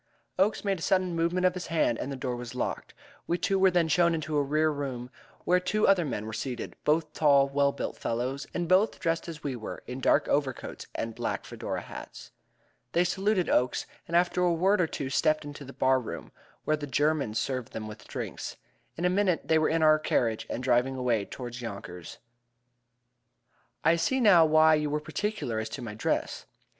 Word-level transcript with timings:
Oakes 0.39 0.65
made 0.65 0.79
a 0.79 0.81
sudden 0.81 1.15
movement 1.15 1.45
of 1.45 1.53
his 1.53 1.67
hand, 1.67 1.99
and 1.99 2.11
the 2.11 2.15
door 2.15 2.35
was 2.35 2.55
locked. 2.55 2.95
We 3.27 3.37
two 3.37 3.59
were 3.59 3.69
then 3.69 3.87
shown 3.87 4.15
into 4.15 4.35
a 4.35 4.41
rear 4.41 4.71
room 4.71 5.11
where 5.45 5.59
two 5.59 5.87
other 5.87 6.05
men 6.05 6.25
were 6.25 6.33
seated 6.33 6.75
both 6.83 7.13
tall, 7.13 7.47
well 7.49 7.71
built 7.71 7.97
fellows, 7.99 8.47
and 8.51 8.67
both 8.67 8.99
dressed 8.99 9.27
as 9.29 9.43
we 9.43 9.55
were, 9.55 9.83
in 9.85 9.99
dark 10.01 10.27
overcoats 10.27 10.87
and 10.95 11.13
black 11.13 11.45
Fedora 11.45 11.81
hats. 11.81 12.31
They 12.93 13.03
saluted 13.03 13.47
Oakes, 13.47 13.85
and 14.07 14.17
after 14.17 14.41
a 14.41 14.51
word 14.51 14.81
or 14.81 14.87
two 14.87 15.11
stepped 15.11 15.45
into 15.45 15.63
the 15.63 15.71
bar 15.71 15.99
room, 15.99 16.31
where 16.65 16.75
the 16.75 16.87
German 16.87 17.35
served 17.35 17.71
them 17.71 17.87
with 17.87 18.07
drinks. 18.07 18.57
In 18.97 19.05
a 19.05 19.07
minute 19.11 19.47
they 19.49 19.59
were 19.59 19.69
in 19.69 19.83
our 19.83 19.99
carriage 19.99 20.47
and 20.49 20.63
driving 20.63 20.95
away 20.95 21.25
toward 21.25 21.61
Yonkers. 21.61 22.17
"I 23.83 23.97
see 23.97 24.19
now 24.19 24.47
why 24.47 24.73
you 24.73 24.89
were 24.89 24.99
particular 24.99 25.59
as 25.59 25.69
to 25.69 25.83
my 25.83 25.93
dress." 25.93 26.47